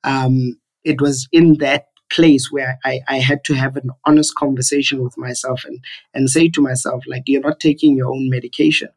[0.04, 5.04] Um, it was in that place where I, I had to have an honest conversation
[5.04, 8.90] with myself and, and say to myself, like, you're not taking your own medication.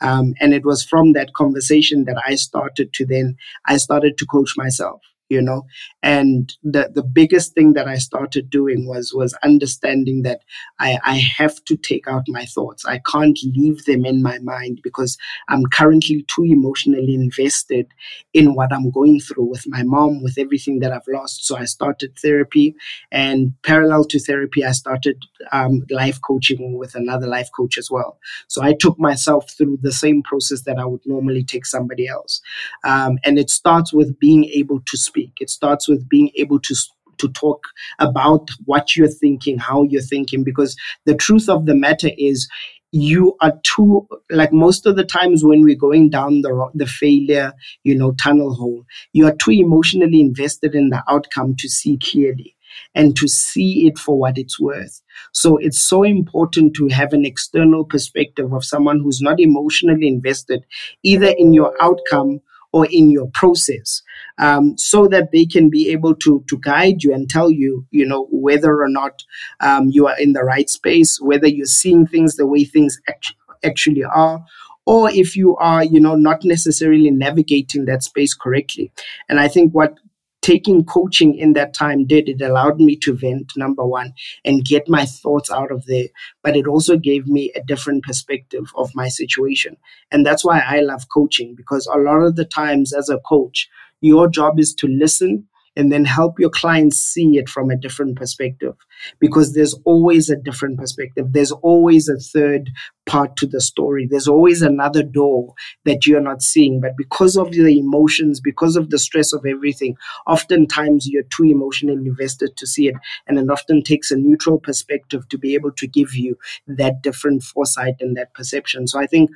[0.00, 4.26] Um, and it was from that conversation that I started to then, I started to
[4.26, 5.00] coach myself
[5.32, 5.62] you know?
[6.02, 10.40] And the the biggest thing that i started doing was was understanding that
[10.78, 12.84] i i have to take out my thoughts.
[12.84, 15.16] I can't leave them in my mind because
[15.48, 17.86] i'm currently too emotionally invested
[18.32, 21.46] in what i'm going through with my mom with everything that i've lost.
[21.46, 22.74] So i started therapy
[23.10, 25.16] and parallel to therapy i started
[25.52, 28.18] um, life coaching with another life coach as well.
[28.48, 32.40] So i took myself through the same process that i would normally take somebody else.
[32.84, 35.32] Um, and it starts with being able to speak speak.
[35.40, 36.74] It starts with being able to
[37.18, 42.10] to talk about what you're thinking, how you're thinking, because the truth of the matter
[42.18, 42.48] is
[42.90, 47.52] you are too like most of the times when we're going down the the failure
[47.84, 52.54] you know tunnel hole you are too emotionally invested in the outcome to see clearly
[52.94, 55.00] and to see it for what it's worth
[55.32, 60.62] so it's so important to have an external perspective of someone who's not emotionally invested
[61.02, 62.40] either in your outcome
[62.72, 64.02] or in your process
[64.38, 68.06] um, so that they can be able to to guide you and tell you, you
[68.06, 69.22] know, whether or not
[69.60, 73.36] um, you are in the right space, whether you're seeing things the way things actually
[73.64, 74.44] actually are
[74.86, 78.90] or if you are you know not necessarily navigating that space correctly.
[79.28, 79.98] And i think what
[80.42, 84.12] taking coaching in that time did it allowed me to vent number one
[84.44, 86.08] and get my thoughts out of there
[86.42, 89.76] but it also gave me a different perspective of my situation.
[90.10, 93.68] And that's why i love coaching because a lot of the times as a coach
[94.02, 98.16] your job is to listen and then help your clients see it from a different
[98.16, 98.74] perspective.
[99.18, 101.32] Because there's always a different perspective.
[101.32, 102.70] There's always a third
[103.06, 104.06] part to the story.
[104.10, 108.90] There's always another door that you're not seeing but because of the emotions because of
[108.90, 112.94] the stress of everything oftentimes you're too emotionally invested to see it
[113.26, 116.36] and it often takes a neutral perspective to be able to give you
[116.66, 118.86] that different foresight and that perception.
[118.86, 119.30] So i think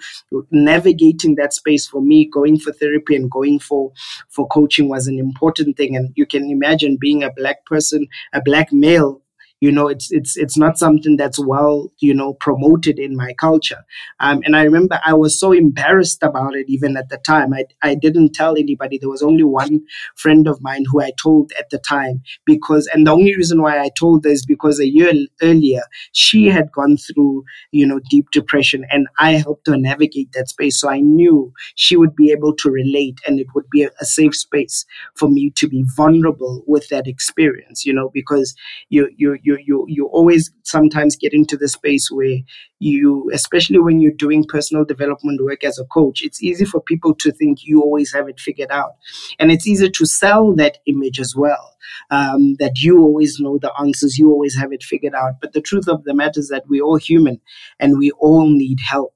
[0.50, 3.92] navigating that space for me going for therapy and going for
[4.29, 5.96] for coaching was an important thing.
[5.96, 9.20] And you can imagine being a black person a black male
[9.60, 13.84] you know it's it's it's not something that's well you know promoted in my culture.
[14.20, 17.52] Um, and i remember i was so embarrassed about it even at the time.
[17.54, 18.98] I, I didn't tell anybody.
[18.98, 19.80] There was only one
[20.16, 23.78] friend of mine who i told at the time because and the only reason why
[23.80, 28.26] i told this is because a year earlier she had gone through you know deep
[28.32, 30.78] depression and i helped her navigate that space.
[30.80, 34.04] So i knew she would be able to relate and it would be a, a
[34.04, 38.54] safe space for me to be vulnerable with that experience you know because
[38.88, 42.38] you you you you you always sometimes get into the space where
[42.78, 47.14] you especially when you're doing personal development work as a coach it's easy for people
[47.14, 48.92] to think you always have it figured out.
[49.38, 51.76] And it's easy to sell that image as well
[52.11, 55.35] um, that you always know the answers you always have it figured out.
[55.40, 57.40] But the truth of the matter is that we're all human
[57.80, 59.14] and we all need help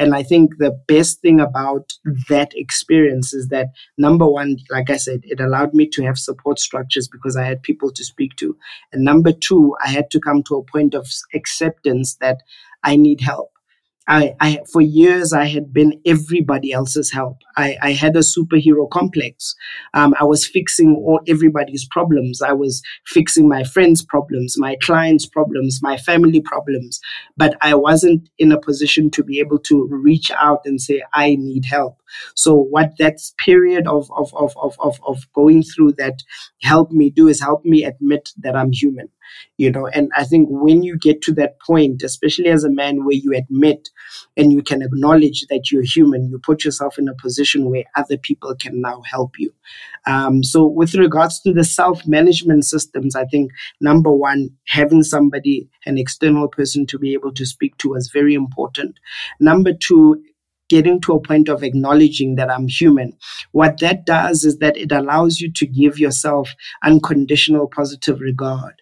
[0.00, 1.92] and I think the best thing about
[2.30, 3.66] that experience is that
[3.98, 7.62] number one, like I said, it allowed me to have support structures because I had
[7.62, 8.56] people to speak to.
[8.94, 12.38] And number two, I had to come to a point of acceptance that
[12.82, 13.50] I need help.
[14.10, 17.38] I, I for years I had been everybody else's help.
[17.56, 19.54] I, I had a superhero complex.
[19.94, 22.42] Um, I was fixing all everybody's problems.
[22.42, 26.98] I was fixing my friends' problems, my clients' problems, my family problems.
[27.36, 31.36] But I wasn't in a position to be able to reach out and say I
[31.36, 31.99] need help.
[32.34, 36.22] So what that period of of of of of, of going through that
[36.62, 39.08] helped me do is help me admit that I'm human
[39.58, 39.86] you know?
[39.86, 43.34] And i think when you get to that point especially as a man where you
[43.36, 43.88] admit
[44.36, 48.16] and you can acknowledge that you're human you put yourself in a position where other
[48.16, 49.52] people can now help you.
[50.06, 55.98] Um, so with regards to the self-management systems i think number one having somebody an
[55.98, 58.98] external person to be able to speak to is very important.
[59.40, 60.22] Number two
[60.70, 63.12] getting to a point of acknowledging that I'm human.
[63.52, 68.80] What that does is that it allows you to give yourself unconditional positive regard.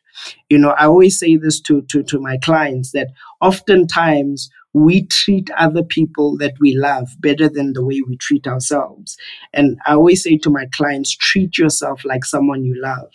[0.48, 3.08] You know, I always say this to, to, to my clients that
[3.40, 9.16] oftentimes we treat other people that we love better than the way we treat ourselves.
[9.54, 13.10] And I always say to my clients, treat yourself like someone you love.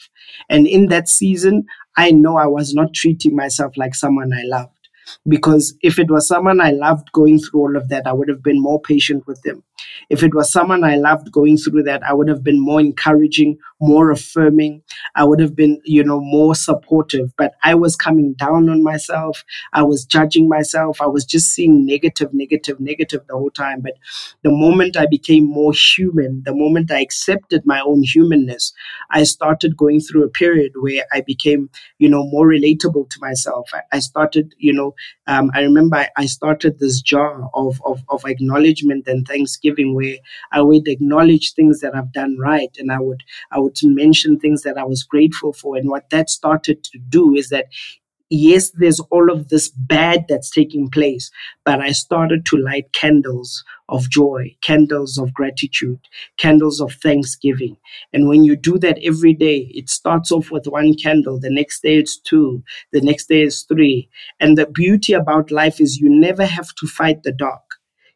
[0.50, 4.83] And in that season, I know I was not treating myself like someone I loved
[5.28, 8.44] because if it was someone I loved going through all of that, I would have
[8.44, 9.64] been more patient with them.
[10.10, 13.58] If it was someone I loved going through that, I would have been more encouraging,
[13.80, 14.82] more affirming.
[15.16, 17.34] I would have been, you know, more supportive.
[17.38, 19.44] But I was coming down on myself.
[19.74, 21.02] I was judging myself.
[21.02, 23.82] I was just seeing negative, negative, negative the whole time.
[23.82, 23.94] But
[24.44, 28.74] the moment I became more human, the moment I accepted my own humanness,
[29.12, 31.70] I started going through a period where I became,
[32.00, 33.70] you know, more relatable to myself.
[33.92, 34.96] I, started, you know,
[35.28, 40.18] um, I remember I, I started this jar of, of, of acknowledgement and thanksgiving where
[40.52, 44.64] I would acknowledge things that I've done right and I would I would mention things
[44.64, 45.78] that I was grateful for.
[45.78, 47.68] And what that started to do is that
[48.30, 51.30] yes, there's all of this bad that's taking place,
[51.66, 56.00] but I started to light candles of joy, candles of gratitude,
[56.38, 57.78] candles of thanksgiving.
[58.12, 61.84] And when you do that every day, it starts off with one candle, the next
[61.84, 64.10] day it's two, the next day is three.
[64.40, 67.62] And the beauty about life is you never have to fight the dark.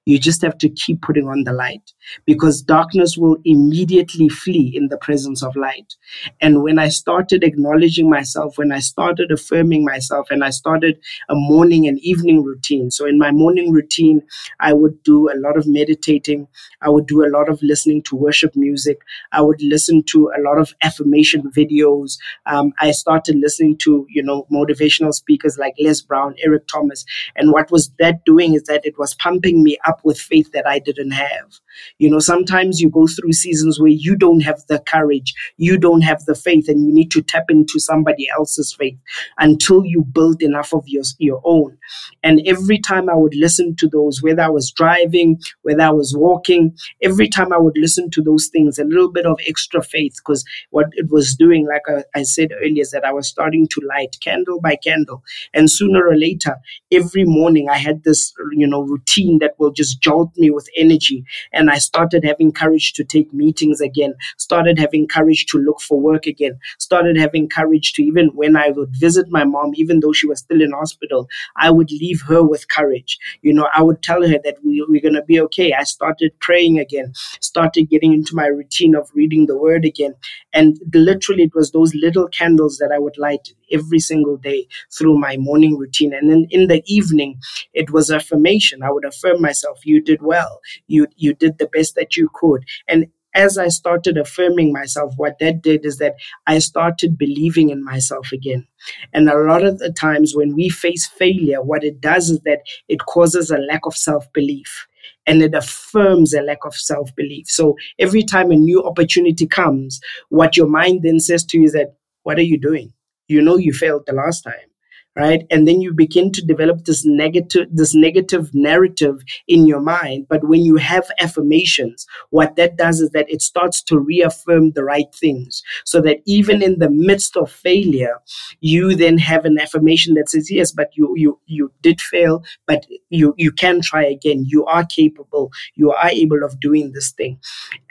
[0.08, 1.94] You just have to keep putting on the light
[2.26, 5.96] because darkness will immediately flee in the presence of light.
[6.42, 11.36] And when I started acknowledging myself, when I started affirming myself, and I started a
[11.36, 12.92] morning and evening routine.
[12.92, 14.22] So in my morning routine,
[14.60, 16.48] I would do a lot of meditating.
[16.82, 19.00] I would do a lot of listening to worship music.
[19.32, 22.18] I would listen to a lot of affirmation videos.
[22.46, 27.06] Um, I started listening to, you know, motivational speakers like Les Brown, Eric Thomas.
[27.36, 30.52] And what was that doing is that it was pumping me up up with faith
[30.54, 31.60] that I didn't have.
[31.98, 36.02] You know, sometimes you go through seasons where you don't have the courage, you don't
[36.02, 38.98] have the faith, and you need to tap into somebody else's faith
[39.38, 41.78] until you build enough of your, your own.
[42.24, 46.16] And every time I would listen to those, whether I was driving, whether I was
[46.16, 50.16] walking, every time I would listen to those things, a little bit of extra faith,
[50.18, 53.68] because what it was doing, like I, I said earlier, is that I was starting
[53.70, 55.24] to light candle by candle.
[55.54, 56.58] And sooner or later,
[56.92, 61.24] every morning I had this, you know, routine that will just jolt me with energy.
[61.54, 66.00] And I started having courage to take meetings again, started having courage to look for
[66.00, 70.14] work again, started having courage to even when I would visit my mom, even though
[70.14, 73.18] she was still in hospital, I would leave her with courage.
[73.42, 75.74] You know, I would tell her that we, we're going to be okay.
[75.74, 80.16] I started praying again, started getting into my routine of reading the word again.
[80.54, 85.18] And literally, it was those little candles that I would light every single day through
[85.18, 86.14] my morning routine.
[86.14, 87.40] And then in the evening,
[87.74, 88.84] it was affirmation.
[88.84, 90.60] I would affirm myself, you did well.
[90.88, 92.64] You you did the best that you could.
[92.88, 93.08] And
[93.38, 96.16] as I started affirming myself, what that did is that
[96.48, 98.68] I started believing in myself again.
[99.14, 102.62] And a lot of the times when we face failure, what it does is that
[102.88, 104.88] it causes a lack of self belief
[105.28, 107.48] and it affirms a lack of self belief.
[107.48, 110.00] So every time a new opportunity comes,
[110.30, 112.92] what your mind then says to you is that, what are you doing?
[113.28, 114.70] You know you failed the last time
[115.18, 115.46] right?
[115.50, 120.28] And then you begin to develop this negative this negative narrative in your mind.
[120.30, 124.84] But when you have affirmations what that does is that it starts to reaffirm the
[124.84, 125.64] right things.
[125.86, 128.20] So that even in the midst of failure
[128.60, 132.86] you then have an affirmation that says yes but you you you did fail but
[133.10, 134.44] you you can try again.
[134.46, 135.52] You are capable.
[135.76, 137.40] You are able of doing this thing.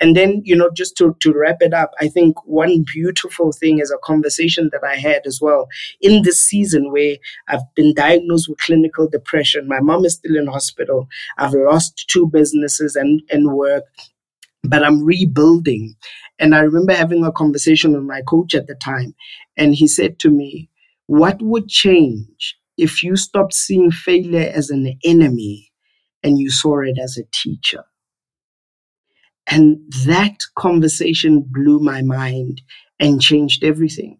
[0.01, 3.79] And then you know just to to wrap it up i think one beautiful thing
[3.79, 5.69] is a conversation that i had as well
[6.01, 7.16] in this season where
[7.49, 9.69] I've been diagnosed with clinical depression.
[9.69, 11.09] My mom is still in hospital.
[11.39, 13.85] I've lost two businesses and, and work,
[14.65, 15.95] but I'm rebuilding.
[16.39, 19.15] And I remember having a conversation with my coach at the time,
[19.57, 20.71] and he said to me,
[21.07, 25.73] What would change if you stopped seeing failure as an enemy
[26.23, 27.85] and you saw it as a teacher?
[29.47, 32.63] And that conversation blew my mind
[32.99, 34.19] and changed everything.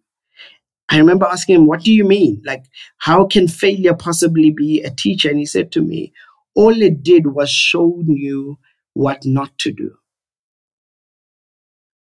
[0.89, 2.43] I remember asking him, What do you mean?
[2.45, 2.65] Like,
[2.99, 5.29] how can failure possibly be a teacher?
[5.29, 6.13] And he said to me,
[6.55, 8.59] All it did was show you
[8.95, 9.95] what not to do.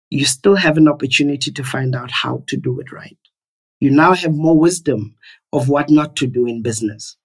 [0.09, 3.17] You still have an opportunity to find out how to do it right.
[3.79, 5.15] You now have more wisdom
[5.51, 7.17] of what not to do in business.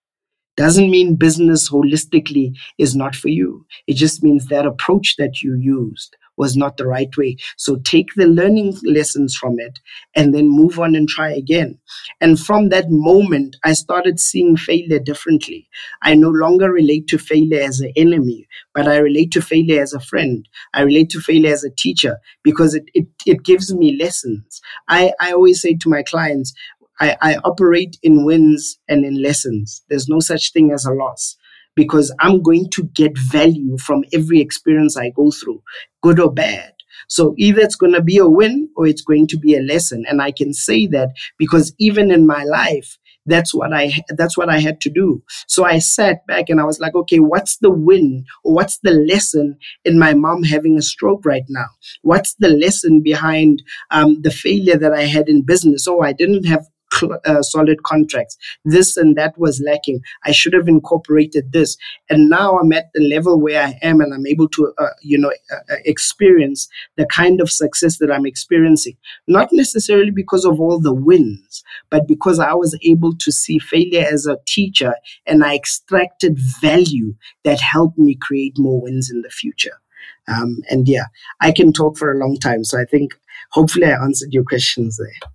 [0.57, 3.67] Doesn't mean business holistically is not for you.
[3.87, 7.37] It just means that approach that you used was not the right way.
[7.57, 9.78] So take the learning lessons from it
[10.14, 11.78] and then move on and try again.
[12.20, 15.68] And from that moment, I started seeing failure differently.
[16.03, 19.93] I no longer relate to failure as an enemy, but I relate to failure as
[19.93, 20.49] a friend.
[20.74, 24.61] I relate to failure as a teacher because it, it, it gives me lessons.
[24.89, 26.55] I, I always say to my clients,
[27.01, 29.83] I, I operate in wins and in lessons.
[29.89, 31.37] There's no such thing as a loss
[31.81, 35.62] because I'm going to get value from every experience I go through,
[36.03, 36.74] good or bad.
[37.09, 40.05] So either it's going to be a win or it's going to be a lesson.
[40.07, 41.09] And I can say that
[41.39, 45.22] because even in my life, that's what I that's what I had to do.
[45.47, 48.93] So I sat back and I was like, okay, what's the win or what's the
[48.93, 49.57] lesson
[49.87, 51.68] in my mom having a stroke right now?
[52.03, 55.89] What's the lesson behind um, the failure that I had in business?
[55.89, 58.36] Oh, I didn't have cl- uh, solid contracts.
[58.64, 60.01] This and that was lacking.
[60.24, 61.76] I should have incorporated this.
[62.09, 65.18] And now I'm at the level where I am and I'm able to, uh, you
[65.18, 68.97] know, uh, uh, experience the kind of success that I'm experiencing.
[69.28, 74.07] Not necessarily because of all the wins, but because I was able to see failure
[74.11, 74.95] as a teacher
[75.26, 77.14] and I extracted value
[77.45, 79.80] that helped me create more wins in the future.
[80.28, 81.07] Um, and yeah,
[81.41, 82.64] I can talk for a long time.
[82.64, 83.12] So I think
[83.51, 85.30] hopefully I answered your questions there.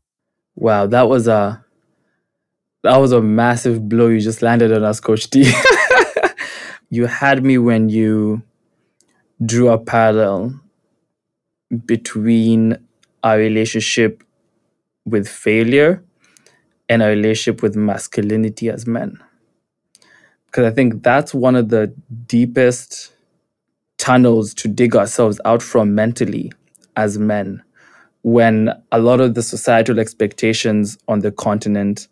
[0.55, 1.63] Wow, that was a
[2.83, 5.51] that was a massive blow you just landed on us, Coach T.
[6.89, 8.43] you had me when you
[9.43, 10.59] drew a parallel
[11.85, 12.77] between
[13.23, 14.23] our relationship
[15.05, 16.03] with failure
[16.87, 19.21] and our relationship with masculinity as men.
[20.45, 21.93] Because I think that's one of the
[22.27, 23.11] deepest
[23.97, 26.51] tunnels to dig ourselves out from mentally
[26.95, 27.63] as men
[28.25, 32.07] when a lot of the societal expectations on the continent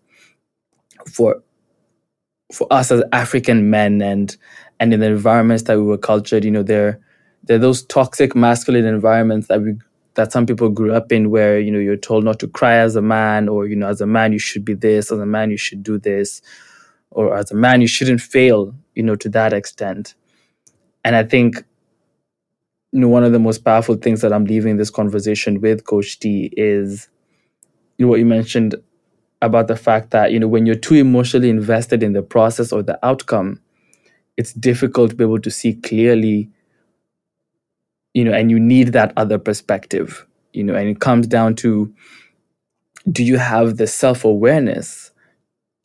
[1.11, 1.41] for
[2.53, 4.37] for us as African men and
[4.79, 6.99] and in the environments that we were cultured, you know, they're
[7.45, 9.73] they're those toxic masculine environments that we
[10.13, 12.95] that some people grew up in where, you know, you're told not to cry as
[12.95, 15.49] a man, or, you know, as a man you should be this, as a man
[15.49, 16.43] you should do this,
[17.09, 20.13] or as a man you shouldn't fail, you know, to that extent.
[21.03, 21.63] and I think
[22.93, 27.09] one of the most powerful things that I'm leaving this conversation with, Coach T, is
[27.97, 28.75] you know what you mentioned
[29.41, 32.83] about the fact that you know when you're too emotionally invested in the process or
[32.83, 33.61] the outcome,
[34.37, 36.49] it's difficult to be able to see clearly.
[38.13, 40.25] You know, and you need that other perspective.
[40.53, 41.93] You know, and it comes down to
[43.11, 45.11] do you have the self awareness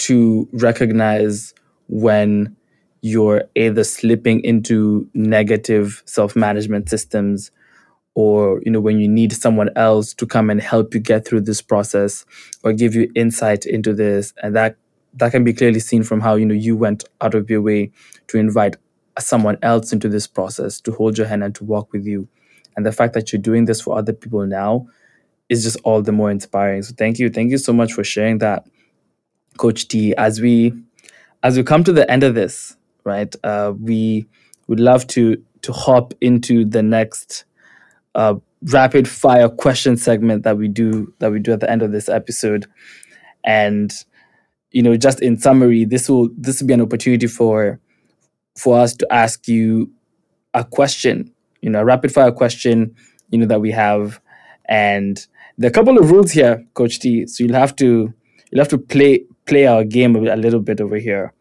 [0.00, 1.54] to recognize
[1.88, 2.56] when
[3.00, 7.50] you're either slipping into negative self management systems
[8.14, 11.40] or you know when you need someone else to come and help you get through
[11.42, 12.24] this process
[12.64, 14.34] or give you insight into this.
[14.42, 14.76] And that
[15.14, 17.92] that can be clearly seen from how you know you went out of your way
[18.28, 18.76] to invite
[19.18, 22.28] someone else into this process to hold your hand and to walk with you.
[22.76, 24.86] And the fact that you're doing this for other people now
[25.48, 26.82] is just all the more inspiring.
[26.82, 27.30] So thank you.
[27.30, 28.66] Thank you so much for sharing that
[29.56, 30.14] coach t.
[30.16, 30.72] As we
[31.44, 32.76] as we come to the end of this
[33.08, 33.34] right?
[33.42, 34.26] Uh, we
[34.68, 37.44] would love to to hop into the next
[38.14, 38.34] uh,
[38.70, 42.08] rapid fire question segment that we do that we do at the end of this
[42.08, 42.66] episode.
[43.44, 43.92] And
[44.70, 47.80] you know just in summary this will this will be an opportunity for
[48.58, 49.90] for us to ask you
[50.52, 51.32] a question
[51.62, 52.94] you know a rapid fire question
[53.30, 54.20] you know that we have.
[54.68, 55.24] And
[55.56, 57.26] there are a couple of rules here coach t.
[57.26, 58.12] So you'll have to
[58.50, 61.32] you'll have to play play our game a little bit over here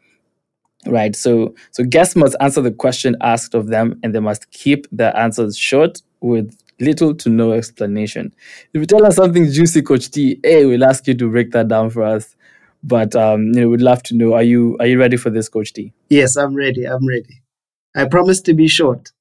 [0.85, 4.87] right so so guests must answer the question asked of them and they must keep
[4.91, 8.33] their answers short with little to no explanation
[8.73, 11.67] if you tell us something juicy coach t hey we'll ask you to break that
[11.67, 12.35] down for us
[12.83, 15.49] but um you know we'd love to know are you are you ready for this
[15.49, 16.85] coach t Yes, I'm ready.
[16.85, 17.41] I'm ready.
[17.95, 19.11] I promise to be short.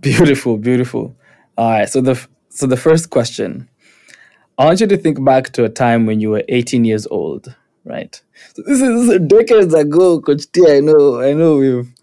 [0.00, 1.14] beautiful beautiful
[1.56, 3.68] all right so the so the first question
[4.58, 7.54] i want you to think back to a time when you were 18 years old
[7.86, 8.22] right
[8.54, 11.94] so this is, decades ago coach t i know i know we've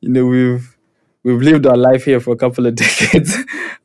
[0.00, 0.76] you know we've
[1.24, 3.36] we've lived our life here for a couple of decades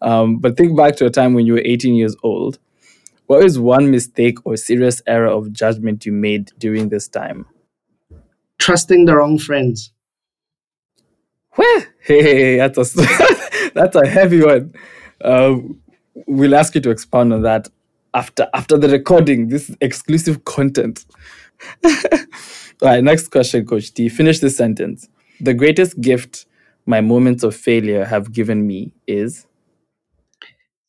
[0.01, 2.59] um, but think back to a time when you were 18 years old
[3.27, 7.45] what is one mistake or serious error of judgment you made during this time
[8.59, 9.91] Trusting the wrong friends.
[11.51, 11.95] Where?
[12.01, 12.83] Hey, that's a
[13.73, 14.73] that's a heavy one.
[15.21, 15.57] Uh,
[16.27, 17.69] we'll ask you to expand on that
[18.13, 19.49] after after the recording.
[19.49, 21.05] This is exclusive content.
[22.81, 24.09] All right, next question, Coach T.
[24.09, 25.09] Finish this sentence.
[25.41, 26.45] The greatest gift
[26.85, 29.45] my moments of failure have given me is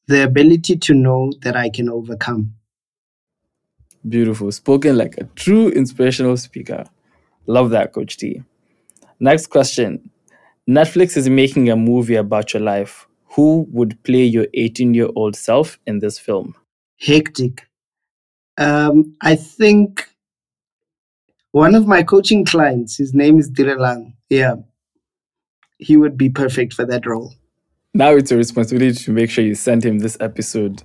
[0.08, 2.54] The ability to know that I can overcome.
[4.08, 6.84] beautiful, spoken like a true inspirational speaker.
[7.46, 8.42] Love that, Coach T.
[9.20, 10.10] Next question.
[10.68, 13.06] Netflix is making a movie about your life.
[13.36, 16.54] Who would play your 18 year old self in this film?
[17.00, 17.68] Hectic.
[18.58, 20.08] Um, I think
[21.52, 24.14] one of my coaching clients, his name is Direlang.
[24.28, 24.56] Yeah.
[25.78, 27.34] He would be perfect for that role.
[27.94, 30.82] Now it's your responsibility to make sure you send him this episode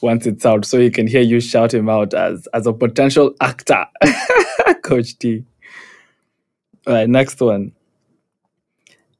[0.00, 3.34] once it's out so he can hear you shout him out as, as a potential
[3.40, 3.84] actor.
[4.82, 5.44] Coach T.
[6.86, 7.72] All right, next one.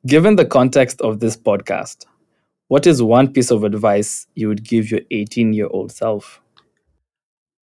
[0.06, 2.06] Given the context of this podcast,
[2.68, 6.40] what is one piece of advice you would give your 18 year old self?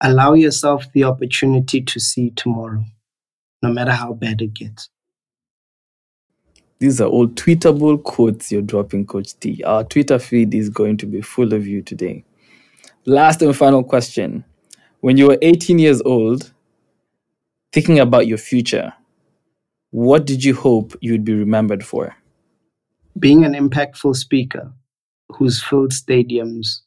[0.03, 2.85] Allow yourself the opportunity to see tomorrow,
[3.63, 4.91] no matter how bad it gets.
[6.79, 9.63] These are all tweetable quotes you're dropping, Coach T.
[9.65, 12.25] Our Twitter feed is going to be full of you today.
[13.07, 14.45] Last and final question.
[15.01, 16.53] When you were 18 years old,
[17.73, 18.93] thinking about your future,
[19.91, 22.15] what did you hope you'd be remembered for?
[23.19, 24.73] Being an impactful speaker
[25.31, 26.81] who's filled stadiums,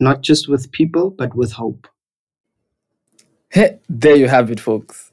[0.00, 1.86] not just with people, but with hope.
[3.50, 5.09] Hey, there you have it, folks.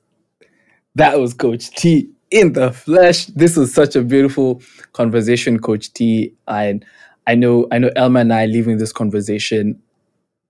[0.98, 3.28] That was Coach T in the flesh.
[3.28, 6.34] This was such a beautiful conversation, Coach T.
[6.48, 6.84] And
[7.28, 9.80] I know, I know, Elma and I leaving this conversation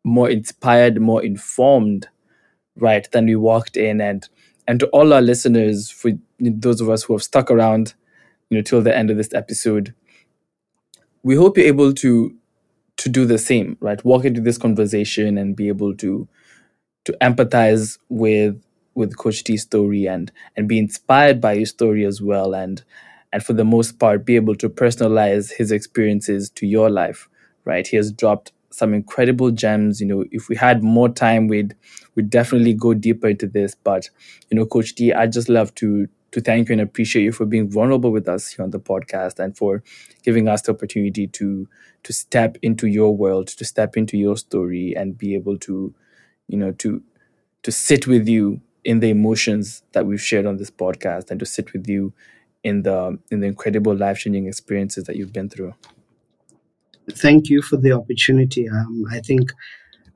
[0.06, 2.08] more inspired, more informed,
[2.78, 4.00] right, than we walked in.
[4.00, 4.26] And
[4.70, 7.94] and to all our listeners, for those of us who have stuck around,
[8.50, 9.94] you know, till the end of this episode,
[11.24, 12.34] we hope you're able to
[13.00, 14.04] to do the same, right?
[14.06, 16.26] Walk into this conversation and be able to
[17.04, 18.62] to empathize with
[18.98, 22.84] with Coach T's story and and be inspired by his story as well and
[23.32, 27.30] and for the most part be able to personalize his experiences to your life
[27.66, 27.86] right?
[27.88, 30.00] He has dropped some incredible gems.
[30.02, 31.76] You know if we had more time we'd
[32.16, 33.76] we'd definitely go deeper into this.
[33.76, 34.10] But
[34.50, 37.46] you know coach t i just love to to thank you and appreciate you for
[37.46, 39.82] being vulnerable with us here on the podcast and for
[40.24, 41.68] giving us the opportunity to
[42.04, 45.94] to step into your world to step into your story and be able to
[46.48, 47.02] you know to
[47.64, 51.46] to sit with you in the emotions that we've shared on this podcast and to
[51.46, 52.14] sit with you
[52.64, 55.74] in the in the incredible life changing experiences that you've been through.
[57.12, 58.68] Thank you for the opportunity.
[58.70, 59.52] Um, I think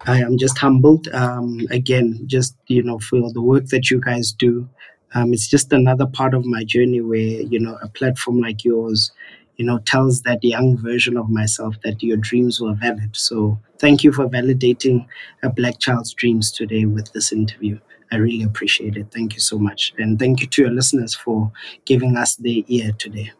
[0.08, 1.10] I am just humbled.
[1.10, 4.68] Um, again, just you know, for the work that you guys do.
[5.14, 9.12] Um, it's just another part of my journey where you know a platform like yours
[9.58, 14.06] you know tells that young version of myself that your dreams were valid so thank
[14.06, 15.06] you for validating
[15.44, 17.78] a black child's dreams today with this interview
[18.12, 21.52] i really appreciate it thank you so much and thank you to your listeners for
[21.86, 23.32] giving us their ear today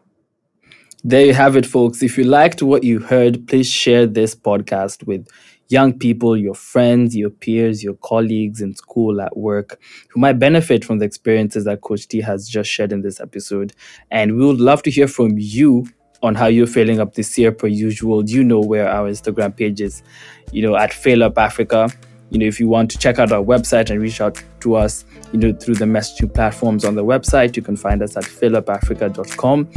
[1.04, 5.06] there you have it folks if you liked what you heard please share this podcast
[5.06, 5.26] with
[5.72, 10.84] young people, your friends, your peers, your colleagues in school, at work, who might benefit
[10.84, 13.72] from the experiences that Coach T has just shared in this episode.
[14.10, 15.86] And we would love to hear from you
[16.22, 18.28] on how you're failing up this year per usual.
[18.28, 20.02] You know where our Instagram page is,
[20.52, 21.88] you know, at Fail Up Africa.
[22.32, 25.04] You know, if you want to check out our website and reach out to us,
[25.32, 29.68] you know, through the messaging platforms on the website, you can find us at failupafrica.com.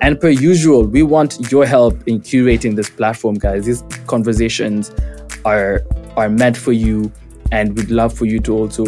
[0.00, 3.66] And per usual, we want your help in curating this platform, guys.
[3.66, 4.92] These conversations
[5.44, 5.82] are
[6.16, 7.12] are meant for you
[7.52, 8.84] and we'd love for you to also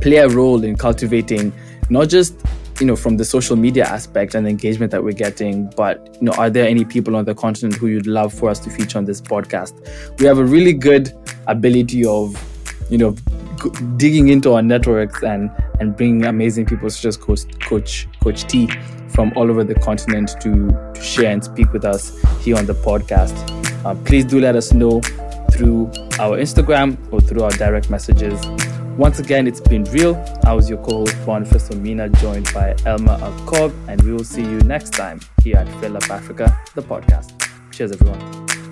[0.00, 1.52] play a role in cultivating
[1.90, 2.34] not just
[2.80, 6.32] you know from the social media aspect and engagement that we're getting but you know
[6.32, 9.04] are there any people on the continent who you'd love for us to feature on
[9.04, 9.72] this podcast
[10.18, 11.12] we have a really good
[11.46, 12.36] ability of
[12.90, 13.12] you know
[13.96, 18.68] digging into our networks and and bringing amazing people such as coach coach coach t
[19.08, 22.74] from all over the continent to, to share and speak with us here on the
[22.74, 23.34] podcast
[23.84, 25.00] uh, please do let us know
[25.52, 25.86] through
[26.18, 28.40] our Instagram or through our direct messages.
[28.96, 30.16] Once again, it's been real.
[30.44, 34.58] I was your co-host Boniface Omina, joined by Elma Alcob, and we will see you
[34.60, 37.32] next time here at Fail Up Africa, the podcast.
[37.72, 38.71] Cheers, everyone.